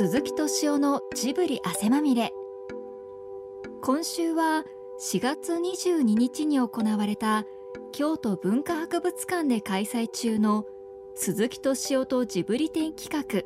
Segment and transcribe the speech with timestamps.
[0.00, 2.32] 鈴木敏夫のジブリ汗まみれ。
[3.82, 4.64] 今週は
[4.98, 7.44] 4月22日に行われた
[7.92, 10.64] 京都文化博物館で開催中の
[11.14, 13.42] 鈴木敏夫とジブリ展企画。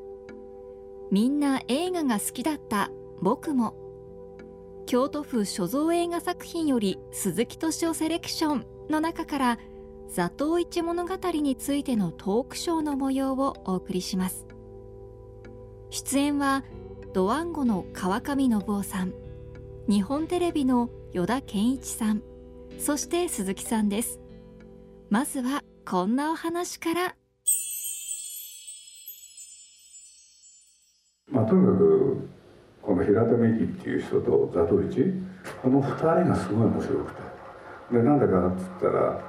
[1.11, 2.89] みんな映画が好きだった。
[3.21, 3.75] 僕も。
[4.87, 9.59] 京都府所蔵映画作品より鈴木敏夫セレクションの中から
[10.09, 14.54] 座頭市物語についてのトークショーの模様をお送りします。
[15.91, 16.65] 出演は
[17.13, 19.13] ドワンゴの川上信夫さん
[19.89, 22.23] 日本テレビの依田健一さん
[22.79, 24.21] そして鈴木さんです。
[25.11, 27.15] まずはこんなお話から。
[31.31, 32.29] まあとにかく
[32.83, 35.15] この平手美紀っていう人と座頭市
[35.63, 37.23] この2人がすごい面白くて。
[37.93, 39.21] でなんでかっつったら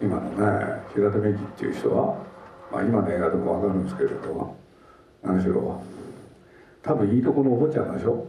[0.00, 2.18] 今のね平手美紀っていう人は、
[2.72, 4.56] まあ、今の映画でも分かるんですけれど
[5.22, 5.82] 何しろ
[6.82, 8.26] 多分いいとこのお坊ちゃんでしょ？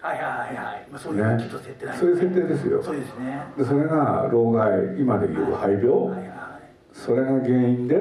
[0.00, 0.86] はいはいはい。
[0.90, 2.82] まあ、そういう、ね、設定そういう設定ですよ。
[2.82, 3.42] そうですね。
[3.56, 6.28] でそれが老害今でいう肺病、はいはい。
[6.28, 7.96] はい、それが原因で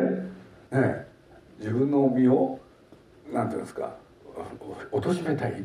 [0.72, 1.08] ね
[1.60, 2.60] 自分の身を
[3.32, 3.96] なんていうんですか
[4.92, 5.64] 貶めたい。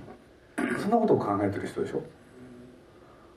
[0.78, 2.02] そんなことを考えてる人でしょ？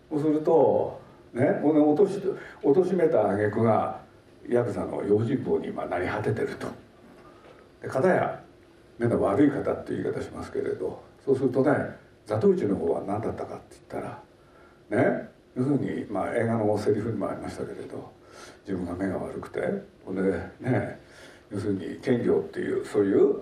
[0.09, 0.99] そうすると
[1.33, 2.21] ね落とし
[2.61, 4.01] 貶めた挙句が
[4.49, 6.67] ヤクザの用心棒に今なり果ててると。
[7.81, 8.41] で片や
[8.99, 11.71] 目の悪い方っていう言い方しますけれどそうするとね
[12.25, 14.21] 座頭市の方は何だったかって言ったら
[14.89, 18.11] ね要するに、まあ、映画のセリフにもありましたけれど
[18.67, 19.59] 自分が目が悪くて
[20.05, 20.21] ほんで
[20.59, 20.99] ね
[21.49, 23.39] 要するに兼業っていうそういう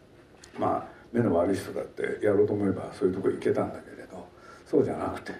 [0.58, 4.26] まあ目の悪い人だってやろうと思えばそういうとこ行けたんだけれど
[4.66, 5.32] そうじゃなくて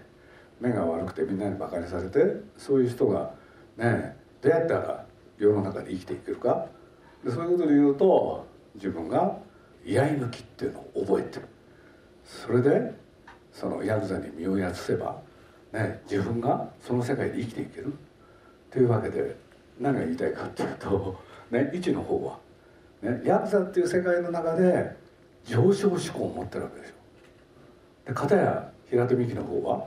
[0.60, 2.20] 目が悪くてみんなにバカにされて
[2.56, 3.32] そういう人が
[3.76, 5.04] ねどうやったら
[5.36, 6.66] 世の中で生きていけるか。
[7.24, 9.38] でそういうことで言うと自分が
[9.84, 11.46] 居合抜きっていうのを覚えてる。
[12.24, 12.92] それで
[13.52, 15.20] そのヤクザに身をやつせば、
[15.72, 17.92] ね、自分がその世界で生きていける。
[18.70, 19.36] というわけで
[19.78, 21.16] 何が言いたいかっていうと、
[21.50, 22.38] ね、一の方は、
[23.02, 24.96] ね、ヤクザっていう世界の中で
[25.44, 26.94] 上昇志向を持ってるわけでしょ。
[28.08, 29.86] で片や平手美紀の方は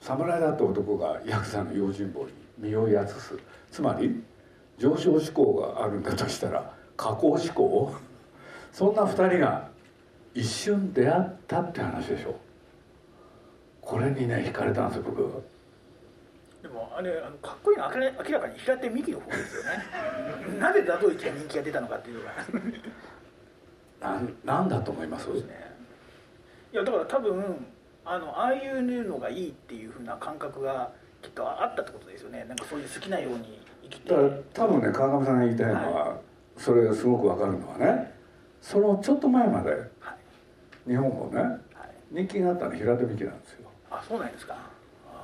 [0.00, 3.38] 侍だった男がヤクザの用心棒に身をやつす。
[3.70, 4.22] つまり
[4.78, 7.94] 上昇志向があるんだとしたら下降志向
[8.74, 9.68] そんな2人が
[10.34, 12.34] 一瞬出会ったって話でしょ？
[13.80, 15.22] これにね惹かれたんですよ僕。
[16.60, 18.00] でもあれあのかっこいいのは明
[18.32, 20.58] らかに平手美紀の方ですよね。
[20.58, 22.32] なぜ座頭市が人気が出たのかっていうのが。
[24.10, 25.28] なんなんだと思います？
[25.32, 25.72] ね。
[26.72, 27.64] いやだから多分
[28.04, 30.90] あのああいうのがいいっていうふうな感覚が
[31.22, 32.44] きっとあったってことですよね。
[32.48, 34.10] なんかそういう好きなように生きて。
[34.10, 36.18] だから多分ね川上さんが言いたいのは、はい、
[36.56, 38.13] それがすごくわかるのはね
[38.64, 40.90] そのちょっと前まで、はい。
[40.90, 41.58] 日本もね、はい、
[42.10, 43.68] 人気があったのは平手引きなんですよ。
[43.90, 44.56] あそうなんですか。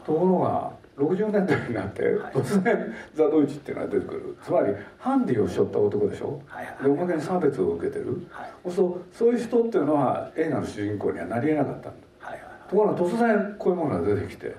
[0.04, 2.02] ところが60年代になって、
[2.34, 4.36] 突然ザ・ドイツっていうのが出てくる。
[4.44, 14.54] つまりハンディを背負った男でしょ、はいはい、でおまけに差別を受けてる、はい、そうそういう人っていうのは映画の主人公にはなりえなかったんだ、はいはい、ところが突然こういうものが出てきて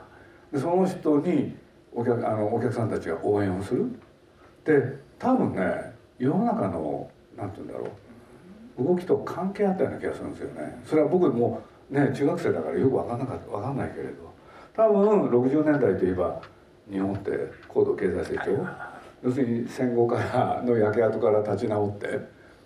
[0.51, 1.55] でその人に
[1.93, 3.85] お客あのお客さんたちが応援をする。
[4.65, 7.89] で多分ね世の中の何て言うんだろう
[8.79, 10.81] 動きと関係あったような気がするんですよね。
[10.85, 14.31] それは僕もね中学生だからよく分かんなかった分かんないけれど。
[14.73, 16.41] 多分60年代といえば
[16.89, 17.31] 日本って
[17.67, 18.67] 高度経済成長。
[19.23, 22.19] 要するに戦後からの焼け跡から立ち直って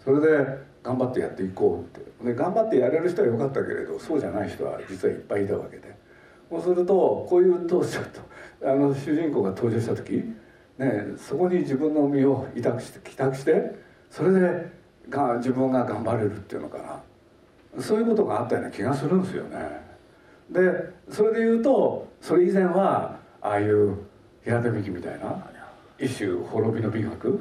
[0.03, 0.45] それで
[0.83, 2.05] 頑張ってやっていこうって。
[2.23, 5.95] で頑張ってやれる人はよかったけれどそうじゃない人は実はいっぱいいたわけで。
[6.49, 8.21] そうするとこういうとちょっと
[8.69, 10.23] あの主人公が登場した時、
[10.77, 13.75] ね、そこに自分の身を委託して帰宅して
[14.09, 14.71] それで
[15.09, 17.81] が自分が頑張れるっていうのかな。
[17.81, 19.85] そういうことがあったような気がするんですよね。
[20.49, 20.61] で
[21.09, 23.97] それで言うとそれ以前はああいう
[24.43, 25.43] 平手美紀みたいな
[25.99, 27.39] 一種滅びの美学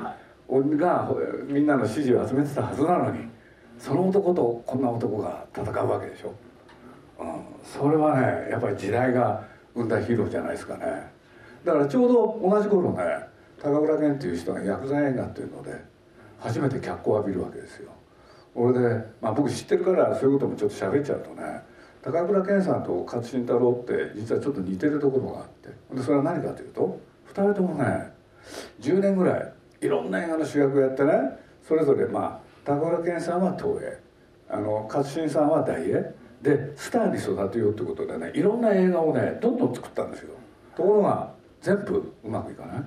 [0.79, 1.11] が
[1.47, 3.29] みんなの支持を集めてたはずなのに
[3.79, 6.35] その男とこんな男が戦うわけでしょ、
[7.21, 9.45] うん、それはねやっぱり時代が
[9.75, 10.85] 生んだヒーローじゃないですかね。
[11.65, 13.03] だからちょうど同じ頃ね
[13.63, 15.94] 高倉健っていう人が薬剤映画っていうので
[16.39, 17.91] 初めて脚光を浴びるわけですよ。
[18.55, 21.43] 俺で、まあ、僕知ってるからそういうこともちょっと喋っちゃうとね
[22.03, 25.71] 高倉健さんと勝新太郎って実はちょっと似てるところがあって。
[25.95, 27.01] でそれは何かというと
[27.35, 28.13] 2人ともね
[28.81, 31.13] 10年ぐらいいろんな映画の主役をやってね
[31.67, 33.99] それぞれまあ高倉健さんは東映
[34.49, 40.35] あの勝新さんは大映でスターに育てようってことでねいろんな映画をねどんどん作ったんですよ。
[40.77, 41.33] ところが
[41.63, 42.83] 全部うまくいかない。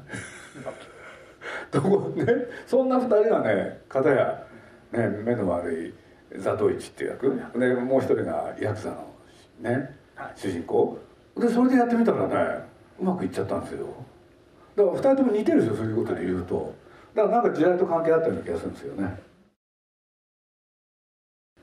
[1.71, 2.25] とこね
[2.65, 4.43] そんな2人がね片や、
[4.91, 5.93] ね、目の悪い
[6.39, 7.59] ザ・ドイチっていう役。
[7.59, 9.13] でもう一人がヤクザの
[9.59, 9.95] ね、
[10.35, 10.97] 主人公。
[11.35, 12.63] でそれでやってみたらね
[12.99, 13.87] うまくいっちゃったんですよ。
[14.75, 16.73] だから2人とも似てるんですよそういうことで言うと。
[17.15, 19.19] だからなんか時代と関係あったような気がするんですよね。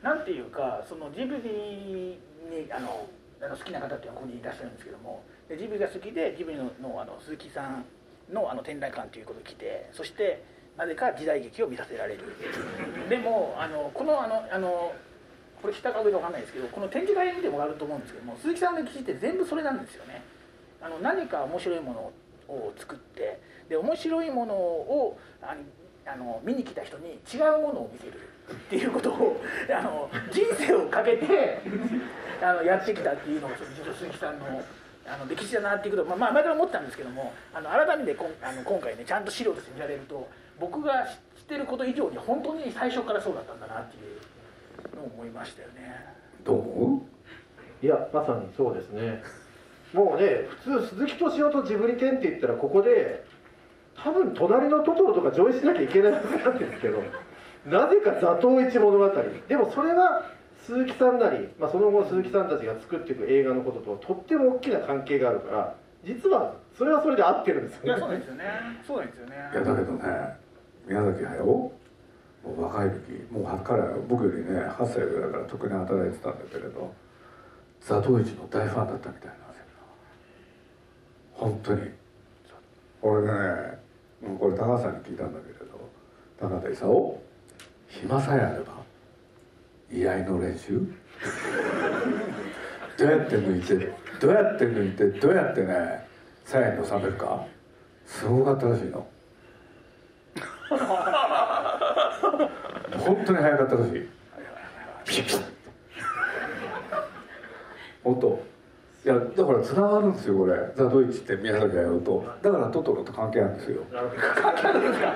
[0.03, 2.19] なんていうかそのジブリ
[2.51, 3.07] にあの
[3.41, 5.23] 好きな方っていうのはここにいらっしゃるんですけども。
[5.49, 7.85] でジブリが好きでジブリののあの鈴木さん
[8.33, 10.43] のあの展覧館ということで来てそして
[10.77, 12.21] なぜか時代劇を見させられる。
[13.09, 14.93] でもあのこのあのあの
[15.63, 20.23] これ下か上か分かんないですけどこの展示会見てもらうと思うんですけども鈴木さんの歴史って全部それなんですよね。
[20.83, 21.95] あの何か面白いも
[22.49, 25.57] のを作ってで面白いものをあ
[26.07, 28.21] あの見に来た人に違うものを見せる
[28.53, 29.41] っていうことを
[29.71, 31.63] あの人生をかけて
[32.43, 34.63] あのやってきたっていうのが鈴木さんの
[35.07, 40.29] あの歴史だなっていうことを、まあ、前から思ったんですけどもあの改めてこんあの今回ねちゃんと資料として見られると
[40.59, 41.05] 僕が
[41.37, 46.07] 知ってること以上に本当に最初からそうだったんだなっていうのを思いましたよね。
[46.45, 47.03] どう思
[47.83, 47.85] う？
[47.85, 49.23] いやまさにそうですね。
[49.93, 53.25] もうね普通鈴木敏夫とジブリ展って言ったらここで
[53.97, 57.03] 多分隣のトトロとか上映しなきゃいけないはずなんですけど
[57.67, 59.09] なぜか「座頭市物語」
[59.49, 60.31] でもそれは
[60.67, 65.75] 鈴木さんなり、まあ、その後鈴木さんたちが作っていく映画のことととっても大きな関係があるから
[66.05, 68.01] 実はそれはそれで合ってるんですよね。
[68.01, 68.45] そうですよね。
[68.87, 69.37] そうなんですよね。
[69.53, 70.03] いやだけどね
[70.87, 71.73] 宮崎駿も
[72.45, 76.93] う若い時もう彼は僕よりね8歳ぐらいから特に働いてたんだけれど
[77.81, 79.65] ザトウイチの大ファンだったみたいなんですよ
[81.33, 81.91] 本当に
[83.01, 83.79] 俺ね
[84.39, 85.89] これ高橋さんに聞いたんだけれど
[86.39, 87.21] 高田勲
[87.89, 88.84] 暇さえあれば
[90.01, 90.81] 居合の練習？
[92.99, 96.07] どうやって抜いてどうやって抜いてどうやってね
[96.45, 97.45] 鞘に収めるか？
[98.07, 99.07] すごかったらしいの。
[102.99, 104.09] 本当に早かったらしい。
[105.05, 105.39] ピシッピシ。
[105.39, 105.43] ッ
[108.03, 108.43] 本当
[109.07, 110.55] いやだからつながるんですよこれ。
[110.77, 113.83] ザ・ドイツって宮崎駿とだからトトロと関係あるんですよ。
[113.93, 115.13] 関係あるんですか？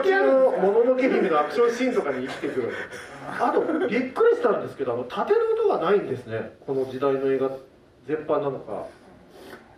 [0.00, 2.72] 後々の「もののけ姫」のアクションシーンとかに生きてくる
[3.40, 6.52] あとびっくりしたんですけどあの縦の音がないんですね。
[6.66, 7.50] この時代の映画
[8.06, 8.86] 全般なのか。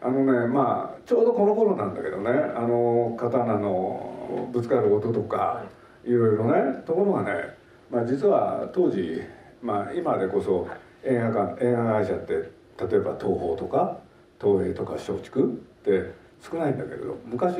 [0.02, 2.30] あのねまあちょうどこの頃なんだけどね。
[2.30, 5.64] あの刀のぶつかる音とか、
[6.04, 7.56] いろいろねところがね、
[7.90, 9.22] まあ、実は当時、
[9.62, 10.68] まあ、今でこそ
[11.02, 13.98] 映画館映画会社って例えば東宝とか
[14.40, 15.42] 東映とか松竹っ
[15.84, 17.58] て少ないんだけれど昔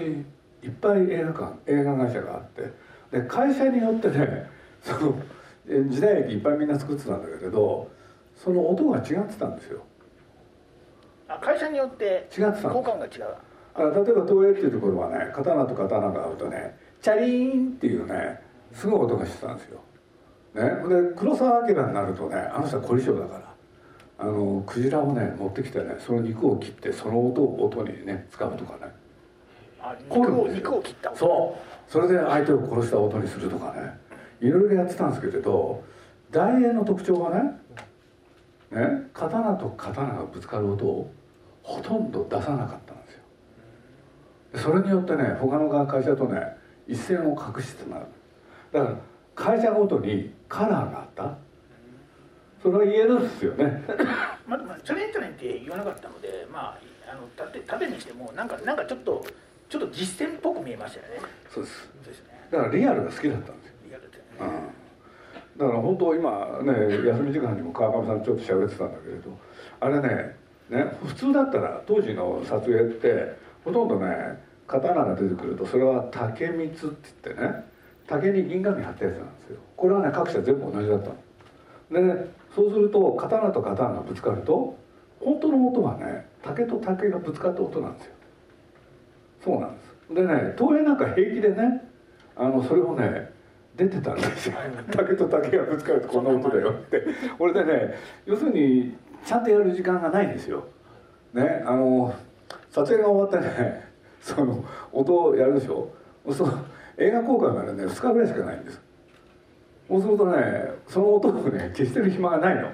[0.63, 2.97] いっぱい映画館映画会社があって。
[3.11, 4.51] で会社によってね
[4.83, 5.15] その
[5.67, 7.91] 時代劇いっぱいみんな作ってたんだけれど
[8.37, 9.83] その音が違ってたんですよ。
[11.29, 13.13] あ会社によって違ってた効果音が違う。
[13.75, 18.41] あ例えば東映っていうところはね刀と刀が合うとねチャリーンっていうね
[18.73, 19.81] すごい音がしてたんですよ。
[20.55, 23.55] ね、で黒澤明になるとねあの人は凝り性だから
[24.19, 28.93] あのクジラをね持ってきてねその肉を切ってその音を音にね使うとかね。
[29.83, 31.93] あ肉を肉を切ったそう。
[31.93, 34.06] それで相手を殺した音にするとかね
[34.41, 35.83] いろいろやってたんですけれど
[36.31, 37.61] 大英の特徴はね
[38.71, 41.11] ね刀と刀がぶつかる音を
[41.63, 44.73] ほとんど出さなかったんですよ。
[44.73, 46.41] それによってね他の会社とね
[46.87, 48.07] 一線を画してなる
[48.73, 48.97] だから
[49.35, 51.39] 会社ごとにカラーがあった。
[52.63, 53.85] それは言えるんですよね。
[54.47, 59.25] まあ、まあ、チャレンチャレンって言わなかったのでまああの縦縦にしてもなんかなんかちょっと
[59.69, 61.21] ちょっと実践っぽく見えましたよね。
[61.49, 61.83] そうです。
[61.83, 62.49] そうですね。
[62.51, 63.76] だからリアルが好きだったんですよ
[65.59, 66.73] だから本当今ね
[67.07, 69.39] 休み時間にも川上さんちょっと喋ってたんだけれど
[69.81, 70.37] あれね
[70.69, 77.65] ね普通だったら当時の撮影ってほとんどね刀が出てくるとそれは竹光って言ってね
[78.07, 79.59] 竹に銀紙貼ったやつなんですよ。
[79.77, 81.17] これはね各社全部同じだったの。
[81.91, 84.77] で、ね、そうすると刀と刀がぶつかると
[85.21, 88.13] 本当の音はね竹と竹がぶつかった音なんですよ。
[89.45, 90.15] そうなんです。
[90.15, 91.83] でね東映なんか平気でね
[92.37, 93.33] あのそれをね
[93.77, 94.55] 出てたんですよ。
[94.91, 97.07] 竹と竹がぶつかるとこんな音だよって。
[97.39, 100.65] これでね要するにちゃんとやる時間がないんですよ。
[101.35, 102.15] ねあの
[102.71, 103.89] 撮影が終わってね
[104.21, 105.91] その音をやるでしょ。
[106.33, 106.59] そう
[106.97, 108.81] 映画公開までね2日ぐらいしかないんです。
[109.89, 110.37] そうするとね
[110.89, 112.71] その音をね消してる暇がないの。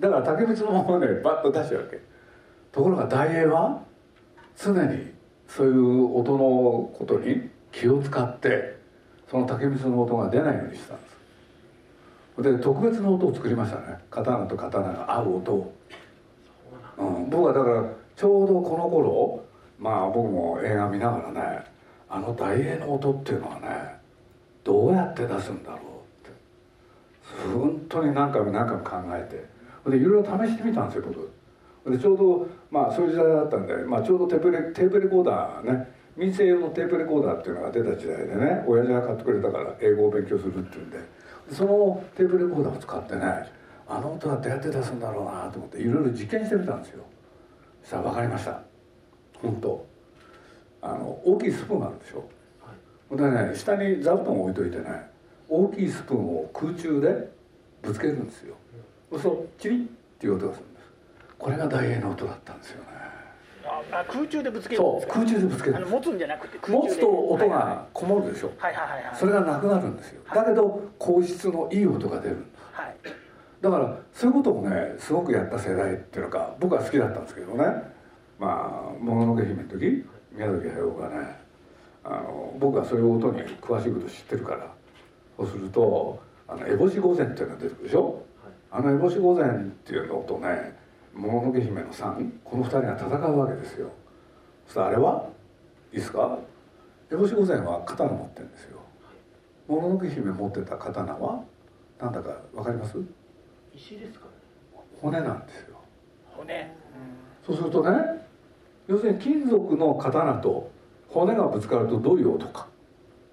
[0.00, 2.00] だから竹光のままねバッと出しちゃうわけ。
[2.72, 3.82] ところが大英は
[4.56, 5.12] 常に
[5.46, 8.71] そういう音のことに気を使って
[9.32, 12.42] その竹光の音が出ないようにしたんです。
[12.42, 13.98] で特別な音を作りましたね。
[14.10, 15.74] 刀と刀が合う音を、
[16.98, 17.82] うん、僕はだから
[18.14, 19.42] ちょうどこの頃
[19.78, 21.64] まあ僕も映画見ながらね
[22.10, 23.68] あの大英の音っていうのはね
[24.64, 26.36] どうやって出すんだろうって。
[27.54, 29.90] 本当に何回も何回も考えて。
[29.90, 31.04] でいろいろ試してみたんですよ
[31.86, 31.90] 僕。
[31.90, 40.98] でちょうどまあそういう時代だったんで、まあ、ちょうどテープレテープレコーダーね民生用のテープレコーダーっていうのが出た時代でね親父が買ってくれたから英語を勉強するっていうんで
[41.50, 43.22] そのテープレコーダーを使ってね
[43.88, 47.04] あの音はどうやって出すんだろうなと思っていろいろ実験してみたんですよ。
[47.82, 48.62] そしたら分かりました。
[49.40, 49.86] 本当。
[50.80, 52.28] あの大きいスプーンがあるでしょ、
[52.60, 54.84] はい、でね下に座布団を置いといてね
[55.48, 57.30] 大きいスプーンを空中で
[57.82, 58.56] ぶつけるんですよ、
[59.10, 59.86] うん、そうチリッ。
[60.22, 60.86] っていう音がするんです。
[61.36, 62.86] これが大英の音だったんですよね
[63.64, 65.86] あ空中でぶつけるそう空中でぶつける。
[65.86, 72.96] 持つんじゃなくて持つと音がこもるでしょ、はいはいはいはい、それがなくなるんですよ、だけど硬質のいい音が出るはい、
[73.60, 77.92] だからそういうことをねすごくやった世代っていうのか僕は好きだったんですけどね。
[78.42, 81.36] まあ「もののけ姫」の時宮崎駿がね
[82.02, 84.72] あの僕はそういう音に詳しいこと知ってるから
[85.36, 88.22] そうすると「あの烏帽子御前」っていうのが出てくるでしょ、はい、
[88.72, 90.76] あの烏帽子御前っていうのとね
[91.14, 93.90] 「もののけ姫」の3この2人が戦うわけですよ。
[94.66, 95.28] そしたらあれは？
[95.92, 96.38] いいですか？
[97.10, 98.78] 烏帽子御前は刀持ってるんですよ。
[99.68, 101.44] もののけ姫持ってた刀は？
[102.00, 102.96] 何だか分かります？
[103.74, 104.32] 石ですか、ね、
[105.00, 105.76] 骨なんですよ。
[106.36, 108.26] 骨、うん、そうするとね
[108.86, 110.70] 要するに金属の刀と
[111.08, 112.66] 骨がぶつかるとどういう音か。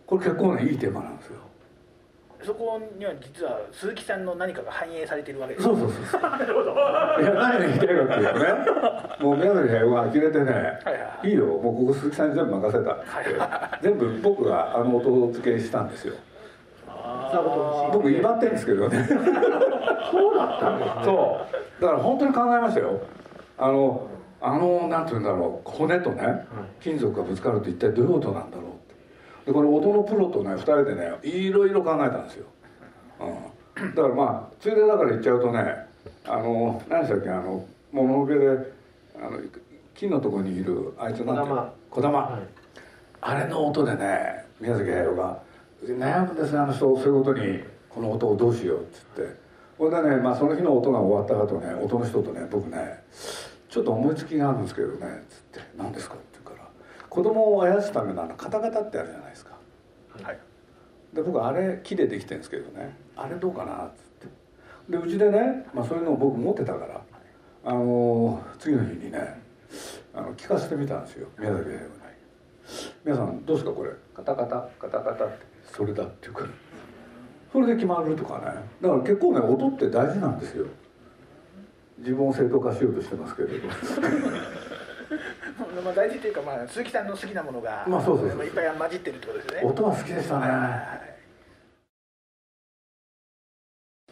[0.05, 1.39] これ結構ねいいテーマなんですよ
[2.41, 5.63] そこには実は鈴木さんの何かが反映されてるわけです。
[5.65, 8.45] そうそうそうなるほどいや何が言いたいかっていうとね
[9.19, 11.31] もう宮崎駿が呆れてね、はいはい、い。
[11.31, 16.13] いよもうここ鈴木さんに全部任せたって、はい、全部僕があの音付けしたんですよ。
[17.91, 19.07] 僕威張ってんですけどね。
[19.07, 21.45] そうだったんです、ね、そ
[21.79, 21.81] う。
[21.81, 23.01] だから本当に考えましたよ。
[23.57, 24.07] あの
[24.41, 26.45] あのなんて言うんだろう骨とね
[26.79, 28.68] 金属がぶつかると一体どういう音なんだろうって
[29.49, 32.45] でこれ音のプロとね2人でねいろいろ考えたんですよ、
[33.19, 35.75] うん、だからまあついでだから言っちゃうとね
[36.25, 38.47] あの何でしたっけあの物置で
[39.17, 39.39] あの
[39.95, 41.53] 金のとこにいるあいつなんて
[41.89, 42.41] 小玉、はい、
[43.21, 45.41] あれの音でね宮崎駿が
[45.83, 49.49] 悩むんですねあの人そういうことにこの音をどうしようっつって。
[49.79, 53.01] これでね、まあ、その日の音が終わった後ね音の人とね僕ね
[53.69, 56.17] ちょっと思いつきがあるんですけどね」つって「何ですか?」
[57.09, 59.57] 子供をあやすためのあのカタカタってあるじゃないですか、
[60.21, 60.39] はい、
[61.13, 62.95] で僕あれ木でできてるんですけどね。
[63.15, 64.27] あれどうかなっつって。
[64.89, 67.01] でうちでね、まあ、そういうのを僕持ってたから
[67.65, 69.41] あの次の日にね
[70.13, 71.27] あの聞かせてみたんですよ。
[71.37, 71.83] 宮崎駿に
[73.05, 73.91] 「皆さんどうですかこれ？
[74.13, 74.69] カタカタ。
[74.79, 75.45] カタカタって。
[75.71, 76.41] それだ」っていうか。
[76.41, 76.47] ら
[77.51, 78.45] それで決まるとかね。
[78.81, 80.65] だから結構ね音って大事なんですよ。
[81.97, 83.67] 自分を正当化しようとしてますけれど
[85.83, 89.61] まあ大事というか、まあ、鈴木さんの好きなものが、まあ、そうそういっぱい混じってるってことですね。
[89.63, 90.45] 音は好きでしたね、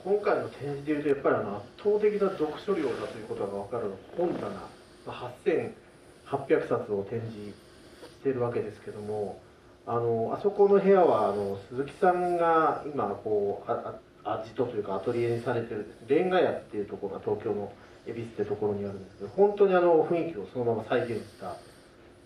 [0.03, 4.47] 今回の展示でいうとやっぱりあの圧倒的な読書量だということが分かる本棚
[5.05, 9.41] 8800冊を展示しているわけですけども
[9.85, 17.71] あのあそこの部屋はあの鈴木さんが今こうあ味とというかアトリエにされてるレンガ屋っていうところが東京の
[18.07, 21.55] 恵比寿ってところにあるんですけど本当にあの雰囲気をそのまま再現した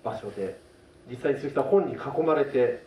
[0.04, 0.60] 場所で
[1.10, 2.84] 実際に鈴木さん本に囲まれて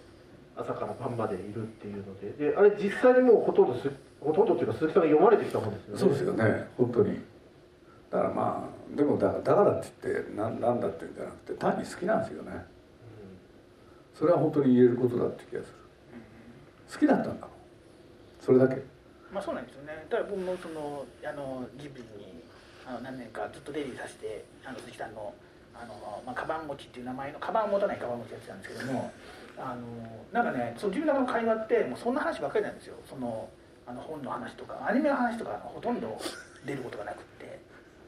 [0.56, 6.00] 朝から晩までいるっていうのでであれ実際にもうほとんどすほとんどっていうか鈴木さんが読まれてきた本ですよね。
[6.00, 7.20] そうですよね本当に。
[8.10, 12.58] だからまあでもだだからって言ってななんだって言うんじゃなくて単に好きなんですよね、うん、
[14.14, 15.74] それは本当に言えることだって気がする。
[16.92, 17.54] 好きだったんだもん。
[18.40, 18.76] それだけ。
[19.32, 20.06] まあそうなんですよね。
[20.08, 22.44] だから僕もそのあのジブリに
[22.86, 25.34] あの何年かずっと出入りさせてあの鈴木さんの
[25.74, 29.12] あの、まあ、カバン持ちっていう名前のカバンを持たないカバン持ちやってたんですけども
[29.58, 29.82] あの
[30.32, 32.96] なんかねその自分の会話ってもうそんな話ばっかりなんですよ。
[33.08, 33.48] その
[33.86, 36.18] あの本の話とかアニメの話とかほとんど
[36.64, 37.34] 出ることがなくって。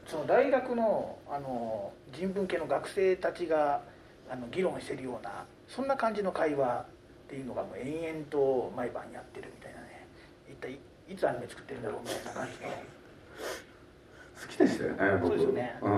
[0.07, 3.81] その大学のあの人文系の学生たちが
[4.29, 6.85] あの議論してるようなそんな感じの会話
[7.27, 10.07] っていうのがもう延々と毎晩やってるみたいなね。
[10.49, 10.79] 一体
[11.09, 12.96] いつアニメ作ってるんだろうみたいな感じで。
[14.97, 15.91] ね僕そうですよね、うん、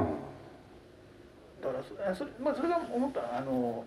[1.62, 3.86] だからそれ,、まあ、それが思ったあの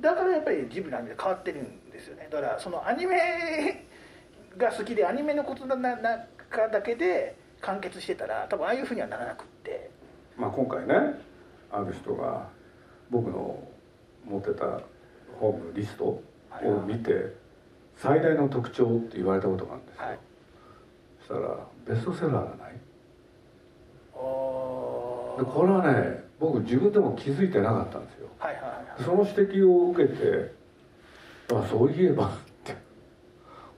[0.00, 2.28] だからやっぱりジブリのアニメ変わってるんですよね。
[2.30, 3.84] だからそのアニメ
[4.56, 9.90] が好きでアニメのことの中だけで完結してたら多分ああいうふうにはならなくって。
[10.36, 10.94] まあ今回ね
[11.70, 12.48] ある人が
[13.10, 13.62] 僕の
[14.24, 14.80] 持ってた
[15.38, 16.22] 本のリストを
[16.86, 17.34] 見て
[17.96, 20.18] 最大の特徴って言われたことがあるんですよ、はい。
[21.22, 22.72] したらベストセラーがない。
[22.72, 22.81] で
[25.36, 28.68] これはね僕自分でも気づいてなかったんですよ、はいはいは
[29.00, 30.52] い、その指摘を受けて
[31.54, 32.30] あそういえばっ
[32.64, 32.76] て。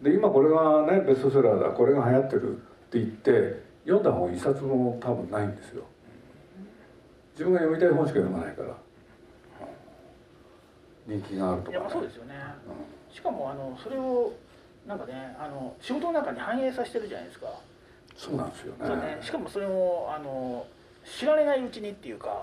[0.02, 5.84] で今これがねベストセラーだこれが流行ってるって言って読んだ本一冊も多分ないんですよ。
[7.32, 8.76] 自分が読みたい本しか読まないから。
[11.06, 12.34] 人気があるとか、ね、いやそうですよね、
[12.66, 14.32] うん、しかもあのそれを
[14.86, 17.48] なんかねあの仕事の中に反映させてるじゃないですか。
[18.16, 20.66] そうなんですよね、ね、しかもそれもあの
[21.04, 22.40] 知られないうちにっていうか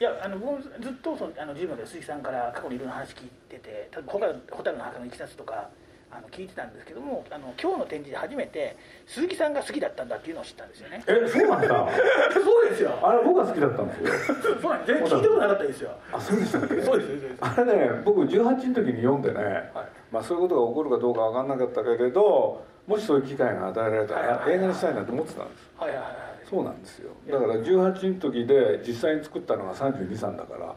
[0.00, 4.12] いやあの僕ずっとそのあのジムで鈴木さんから過去にいろんな話聞いてて例えば
[4.56, 5.68] 蛍の墓のいきさつとか
[6.12, 11.04] あの聞いてたんですけどもあの今日の展示で初めて鈴木さんが好きだったんだっていうのを知ったんですよね。
[11.06, 11.68] えそうなんだ
[12.34, 12.98] そうですよ。
[13.02, 14.36] あれ僕が好きだったんですよ。
[14.60, 15.90] そうなん全然聞いてもなかったですよ。
[16.12, 16.82] あそうでしたっけ？
[16.82, 25.70] そうですあれね僕18の時に読んでね、はい、まあそういうことが起こるかどうか分かんなかったけれどもしそういう機会が与えられたら映画にしたいなと思ってたんです。
[25.78, 27.12] はいはいはいそうなんですよ。
[27.30, 30.74] だから18の時で実際に作ったのが32歳だから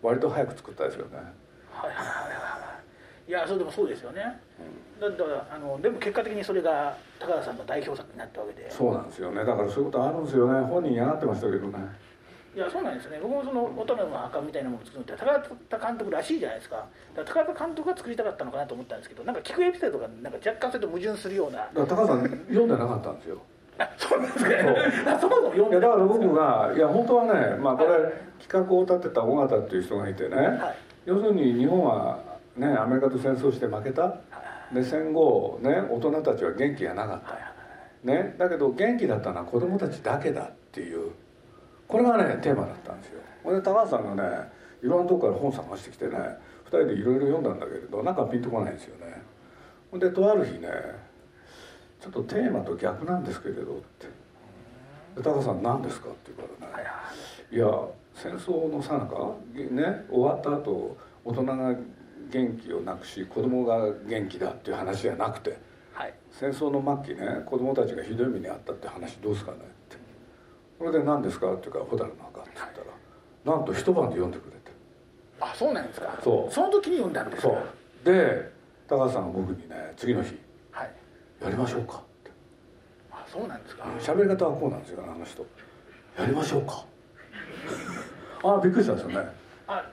[0.00, 1.16] 割と早く作ったですよね。
[1.70, 2.78] はいはいはいは
[3.28, 3.32] いい。
[3.32, 4.40] やそれでもそうですよね、
[4.98, 8.70] うん、だからあのでも結果的にそれが高田さんの代表作になったわけで。
[8.70, 9.44] そうなんですよね。
[9.44, 10.66] だからそういうことあるんですよね。
[10.66, 11.78] 本人嫌がってましたけどね。
[12.56, 13.20] いやそうなんですね。
[13.22, 16.76] 僕もその乙女の墓みたいなものを作るって高田監督らしいじゃないですか。
[17.14, 21.68] だから高田監督が作りたかったのかなと思ったんですけどなんか聞くエピソードがなんか若干それと矛盾するような。
[21.74, 23.38] 高田さん読んでなかったんですよ
[23.96, 24.62] そうなんですね
[25.20, 27.90] そもそも読んでいやだから僕がいや本当はねまあこれ、
[28.40, 32.18] 企画を立てた尾形っていう人がいてね、はい、要するに日本は
[32.56, 34.16] ねアメリカと戦争して負けた。
[34.72, 37.22] で戦後ね大人たちは元気がなかっ
[38.04, 41.10] た、ね、だけど元気だったのは子供たちだけだっていう。
[41.88, 43.20] これがねテーマだったんですよ。
[43.42, 44.48] ほんで高橋さんがね
[44.82, 46.16] いろんなとこから本探してきてね
[46.66, 49.22] 2人でいろいろ読んだんだけれどなんかピンとこないんですよね。
[49.90, 50.68] ほんでとある日ね
[52.00, 54.06] ちょっとテーマと逆なんですけれどって
[55.22, 56.88] 「高橋さん何ですか?」って言うからね
[57.52, 57.66] 「いや
[58.14, 61.74] 戦争のさなかね終わった後大人が
[62.30, 65.58] 元気をなくし子供が元気だっていう話じゃなくて、
[65.92, 69.96] はい、戦争の末期ね子供たちがひどい目に遭ったって話どうですかねって。
[70.78, 72.80] それで何ですかっていうか「蛍の墓」って言った
[73.50, 74.70] ら、なんと一晩で読んでくれて。
[75.40, 76.18] あそうなんですか。
[76.22, 76.52] そう。
[76.52, 77.48] その時に読んだんですか。
[77.48, 78.04] そう。
[78.04, 78.50] で
[78.88, 80.38] 高橋さんが僕にね次の日「はい、
[81.42, 82.30] やりましょうか」って
[83.10, 83.84] あそうなんですか。
[83.98, 85.46] 喋り方はこうなんですよあの人
[86.18, 86.84] 「やりましょうか」
[88.44, 89.28] あびっくりしたんですよね。
[89.66, 89.84] あ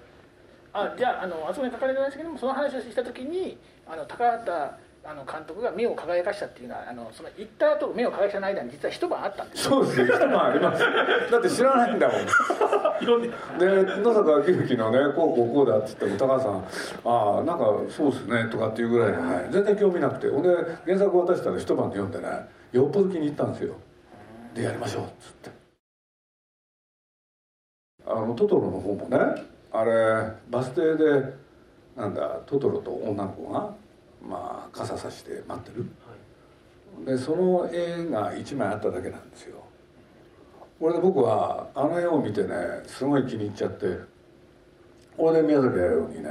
[0.73, 3.57] あじゃああのあそこに書かれてないですけどもその話をした時に
[3.87, 4.51] あの高畑
[5.09, 10.83] あの監督が目を輝かしたっていうのはあのその行った後目を輝かしたの間に実は一晩あったんですそうです一晩あります。
[11.31, 12.25] だって知らないんだもん
[13.57, 16.65] で野坂昭之のねこうこうこうだっつっても高橋さん
[17.09, 20.49] 「ああなんかそうですね」とかっていうぐらいでね全然興味なくてほんで
[20.85, 23.75] 原作渡したら一晩で読んでねよっぽど気に入ったんですよ。
[24.53, 25.51] でやりましょうっつって。
[28.05, 29.17] あのトトロの方もね
[29.71, 31.33] あれバス停で
[31.95, 33.73] なんだトトロと女の子が
[34.21, 35.85] まあ傘さして待ってる、
[37.05, 39.63] はい、でその絵が1枚あっただけなんですよ。
[40.79, 43.85] これで僕はあの絵を見てねすごい気に入っちゃって
[45.17, 46.29] これで宮崎駿にね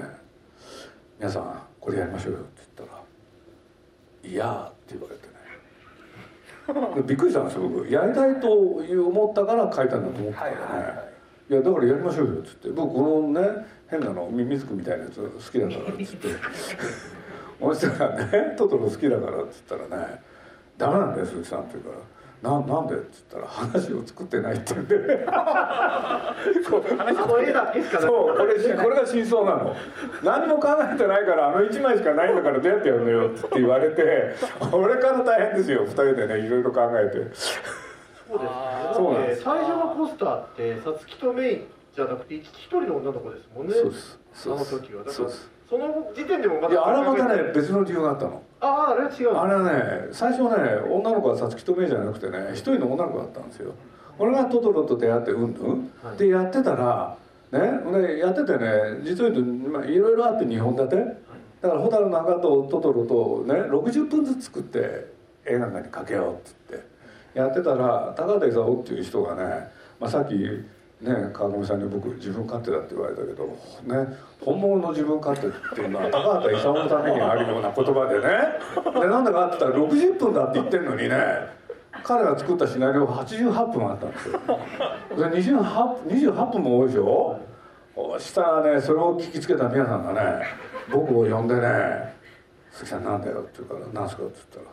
[1.19, 3.03] 「皆さんこれやりましょうよ」って言ったら
[4.31, 5.33] 「いや」って言われてね。
[7.07, 7.89] びっくりしたんですよ僕。
[7.89, 11.03] やりたいと思ったから書いたんだと思ったからね、はいはいは
[11.49, 11.53] い。
[11.53, 12.71] いやだからやりましょうよ」っつって。
[12.71, 16.29] 僕このね変なのミミズクみたいなやつ好きだからっつって
[17.61, 20.23] 「お人がねトトロ好きだから」っつったらね
[20.77, 21.97] 「ダメなんだよ鈴木さん」って言うから
[22.43, 25.27] 「ななんで?」っつったら「話を作ってない」って言うんで
[26.69, 29.75] そう話の絵だけしかそうこれこれが真相なの。
[30.23, 34.35] 何も考えてないからあの1枚しかないんだからどうやってやるのよって言われて
[34.73, 37.35] 俺から大変ですよ2人でねいろいろ考えて。
[38.29, 39.43] そうですそうなんです。
[39.43, 43.75] 最初のポスターってさつきとメインじゃなくて一人の女の子ですもんね。
[43.75, 44.19] そうです。
[44.47, 45.05] あの時は。
[45.05, 45.29] だから
[45.69, 48.43] その時点でもまだいやあれはまたね別の理由があったの。
[48.61, 49.37] あああれは違う。
[49.37, 50.49] あれはね最初ね
[50.89, 53.75] 女の子はさつきとメイじゃなくてね一人の女の子だったんですよ。
[54.19, 57.17] 俺がトトロと出会ってうんぬん、はい、でやってたら
[57.53, 57.61] ね
[58.01, 58.69] でやっててね
[59.03, 60.97] 実を言うと、まあ、いろいろあって2本立て。
[61.63, 65.07] だから「蛍の墓」とトトロとね60分ずつ作って
[65.47, 66.97] 映画館にかけようっつって。
[67.37, 69.69] やってたら高田勲っていう人がね、
[70.01, 70.35] まあ、さっき
[71.01, 79.01] ね川上さんに僕自分勝手だって言われたけどね本物の自分勝手っていうのは高畑勲のためにあるような言葉でね。
[79.01, 81.17] でなんだかって言ったら60分だって言ってるのにね
[82.03, 84.41] 彼が作ったシナリオ88分あったんですよ。
[85.17, 87.41] で 28, 28分も多いでしょ？
[87.95, 90.47] そしたらねそれを聞きつけた皆さんがね
[90.91, 92.15] 僕を呼んでね
[92.73, 94.65] 「鈴木さんなんだよ」って言うから「何すか?」って言っ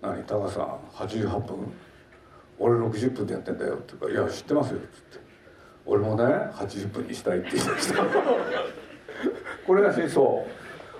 [0.00, 1.72] たら「何高さん88分？
[2.60, 4.84] 俺60分でやってんだよ」って言うから「いや知ってますよ」っつ
[5.16, 5.26] って
[5.88, 8.04] 「俺もね80分にしたい」って言いました。
[9.66, 10.26] これが真相。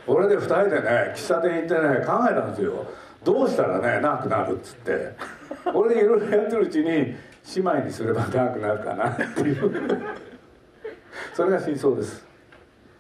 [0.06, 2.86] 俺で2人でね喫茶店行ってね考えたんですよ。
[3.22, 5.12] どうしたらね長くなるっつって。
[5.74, 7.16] 俺でいろいろやってるうちに姉
[7.56, 10.00] 妹にすれば長くなるかなっていう。
[11.34, 12.26] それが真相です。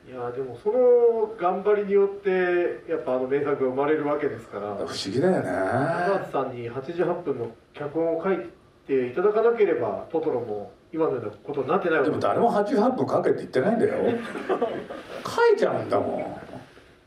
[0.06, 2.30] いやでもその頑張りによって
[2.90, 4.74] やっぱあの名作が生まれるわけですから。
[4.74, 5.50] 不思議だよね。
[5.50, 8.38] 高橋さんに88分の脚本を書い
[8.86, 13.94] ていただかなければトトロも今のようなことになってないでも誰も88分書けって言ってないんだよ。
[15.26, 16.20] 書いちゃうんだもん。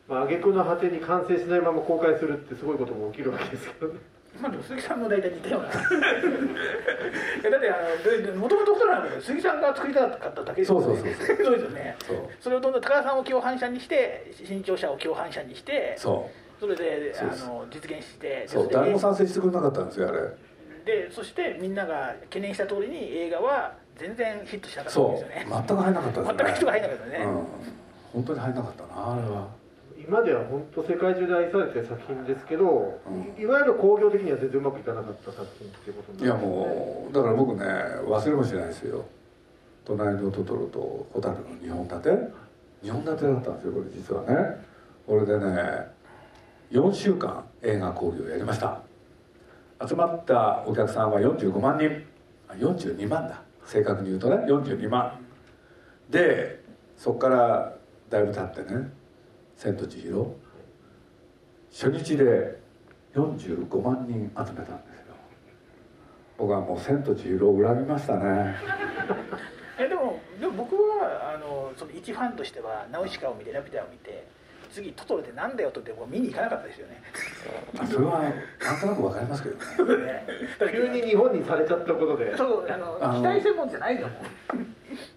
[0.07, 3.99] まあ挙句の果てに完成しないまま公開するってすごいことも起きるわけですけどね。
[4.39, 5.67] まあでも鈴木さんも大体似たような。
[5.71, 5.73] い
[7.43, 10.61] やだってあのもともとそうなんだけど鈴木さんが作りたかっただけ。
[10.61, 11.37] ですよねそうそうそう。
[11.45, 11.95] そうですよね。
[12.05, 12.17] そう。
[12.39, 16.59] それをどんどん高田さんを共犯者にして新潮社を共犯者にしてそう。
[16.59, 18.69] それでそうですあの実現してそう。
[18.71, 20.19] 誰も賛成してくれなかったんですよあれ
[20.85, 25.47] でそしてみんなが懸念した通りに映画は全然ヒットしなかったんそうですよね。
[25.49, 26.37] 全く入んなかったですね。
[26.37, 27.45] 全く人が入んなかったね、うん。
[28.13, 29.47] 本当に入んなかったなあれは。
[29.97, 33.39] 今では本当世界中で愛されてる作品ですけど、うん。
[33.39, 36.75] いいわゆる興行的には全然うまくいかなかった作品っていうことにいやなるんですね。
[36.75, 37.65] もうだから僕ね
[38.07, 39.05] 忘れもしないですよ
[39.85, 42.09] 「隣のトトロ」と「ホタルの2本立て」
[42.83, 44.71] 2本立てだったんですよこれ実はね。
[45.07, 45.87] これでね
[46.71, 48.80] 4週間映画興行やりました
[49.87, 52.03] 集まったお客さんは45万人。
[52.47, 53.41] あ42万だ。
[53.65, 54.45] 正確に言うとね。
[54.47, 55.19] 42万。
[56.09, 56.61] で
[56.97, 57.73] そこから
[58.09, 58.91] だいぶ経ってね
[59.55, 60.35] 「千と千尋」
[61.71, 62.59] 初日で
[63.15, 65.15] 45万人集めたんですよ。
[66.37, 68.55] 僕はもう「千と千尋」を恨みましたね。
[69.79, 74.27] えでもでも僕はあのその一ファンとしてはナウシカを見てラピュタを見て
[74.71, 77.01] 次トトロでなんだよと言って僕見に行かなかったですよね。
[77.79, 80.05] あそれはなんとなくわかりますけどね。
[80.05, 80.25] ね
[80.71, 82.35] 急に日本にされちゃったことで。
[82.37, 84.15] そうあのあの期待専門じゃないんだもん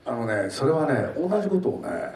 [0.04, 2.10] あのねそれはね同じことをね、はい。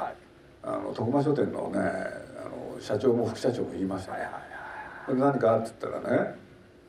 [0.63, 4.43] あの徳間書店のねあの社長も副社長も言いましたね、はいはい
[5.09, 6.35] これ何かって言ったらね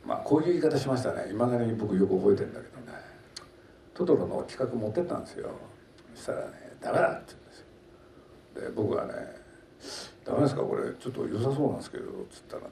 [0.06, 1.30] まあこういう言い方しましたね。
[1.30, 2.98] いまだに僕よく覚えてるんだけどね。
[3.94, 5.52] トトロの企画持ってったんですよ。
[6.16, 7.66] そしたらね「ダメだ」って言うんですよ。
[8.62, 9.14] で僕はね
[10.30, 10.62] 「ダメですか？
[10.62, 12.68] これちょっと良さそうなんですけど」っつったらね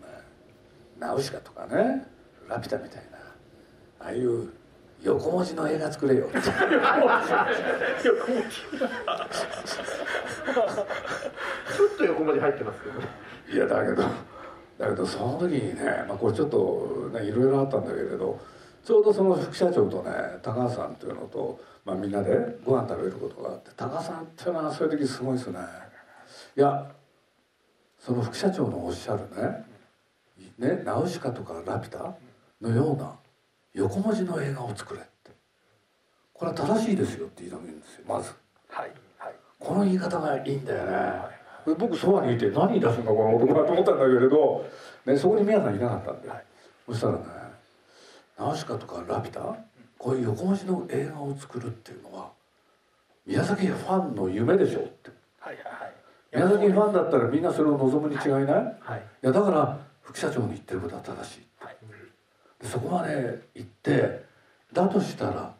[1.00, 2.08] 「ナウシカとかね。
[2.48, 3.17] ラピュタみたいな。
[4.00, 4.50] ああいう
[5.02, 6.56] 横文字の映画作れよ」ってちょっ
[11.98, 13.08] と横文字入ってますけどね。
[13.52, 14.04] いやだけど
[14.78, 18.39] だけどその時にね、まあ、これちょっとねいろいろあったんだけれど
[18.84, 25.60] ちょうどその副社長とね高橋さんっていうのと、まあ、みんなでご飯食べることがあって高橋さんっていうのはそういう時すごいですね。
[26.56, 26.89] いや
[28.08, 29.30] その副社長のおっしゃる
[30.58, 32.15] ねねナウシカとかラピュタ
[32.62, 33.13] のような
[33.74, 35.32] 横文字の映画を作れって。
[36.34, 38.32] これは正しいですよって言いたんですよまず。
[38.70, 39.34] はいはい。
[39.60, 41.22] この言い方がいいんだよね、
[41.65, 44.65] で僕そばにいて何言い出すんだこの男はと思ったんだけれど、
[45.06, 46.43] ね、そこに宮さんいなかったんで、はい。
[46.88, 47.20] そしたらね
[48.39, 49.58] ナウシカとかラピュタ
[49.98, 52.32] こういう横文字の映画を作るっていうのは
[53.26, 55.10] 宮崎ファンの夢でしょって。
[55.41, 55.87] はいはいはい
[56.38, 59.02] 宮崎ファンだったらみんなそれを望むに違いない、い、はい。
[59.21, 61.78] やだから副社長の言ってることは正しいはい。
[62.62, 64.23] でそこまで行って
[64.71, 65.54] だとしたら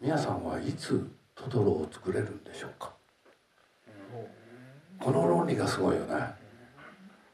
[0.00, 2.92] 皆さんはいつトトロを作れるんでしょうか？
[5.00, 6.14] この論理がすごいよね。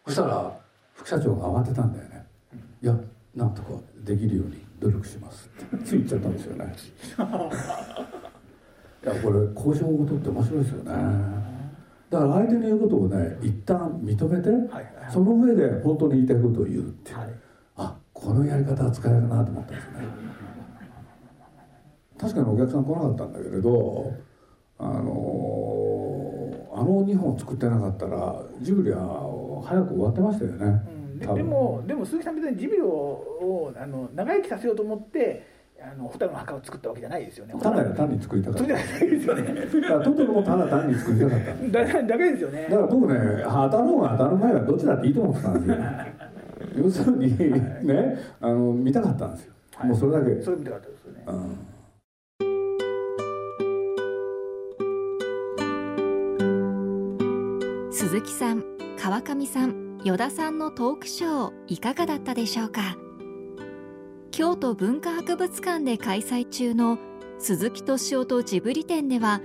[0.05, 0.53] そしたら
[0.95, 2.27] 副社長が慌てたんだよね。
[2.83, 2.97] いや
[3.35, 3.69] なんとか
[3.99, 5.85] できるように努力しますって。
[5.85, 6.75] つい言っちゃったんですよね。
[9.03, 11.40] いやこれ交渉事って面白いですよね
[12.11, 17.29] だから相手の言うことをね一旦認めて、はいその上で本当に言いたいことを言うっていう、はい。
[17.77, 20.31] あこのやり方は使えるなと思ったんですね。
[22.17, 24.13] 確かにお客さん来なかったんだけれど
[24.79, 30.83] あのあの2本作ってなかったらジブリは早く終わってましたよね、
[31.21, 31.35] うん。
[31.37, 37.55] でもでも鈴木さん別にジビロをあの長生きさせようと思ってあの蛍の墓を作ったわけじゃないですよね。
[37.61, 38.65] ただ単に作りたかった。
[38.65, 39.55] それじゃないですよねだ
[39.89, 41.55] からトトロもただ単に作りたかった。
[41.85, 42.67] だだけですよね。
[42.71, 45.77] だから僕ね当たろうが当たる前はどっちだっていいと思ってたんですよ。
[46.77, 47.39] 要するに
[47.87, 49.89] ねあの見たかったんですよ、はい。
[49.89, 51.25] もうそれだけ、それ見たかったですよね。
[51.27, 51.57] うん。
[57.93, 58.65] 鈴木さん
[58.99, 62.97] 川上さん依田さんのトークショーいかがだったでしょうか？
[64.41, 66.97] 京都文化博物館で開催中の
[67.39, 69.43] 鈴木敏夫とジブリ展では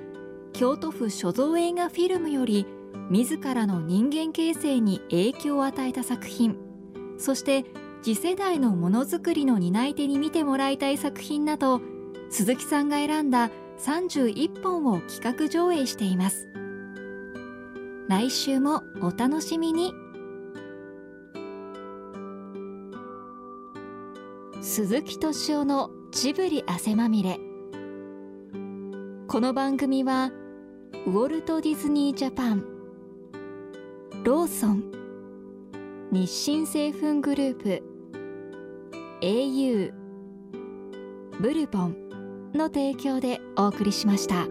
[0.53, 2.65] 京都府所蔵映画フィルムより
[3.09, 6.55] 自らの人間形成に影響を与えた作品
[7.17, 7.65] そして
[8.03, 11.81] 次世代のものづくりの担い手に見てもらいたい作品など
[12.29, 16.47] 鈴木さんが選んだ31本を企画上映しています。
[18.07, 20.04] 来週もお楽しみに。
[24.67, 27.37] 鈴木敏夫のジブリ汗まみれ
[29.27, 30.31] この番組は
[31.05, 32.65] ウォルト・ディズニー・ジャパン
[34.23, 34.91] ローソン
[36.11, 37.83] 日清製粉グループ
[39.21, 39.93] au
[41.39, 44.47] ブルボンの提供でお送りしました。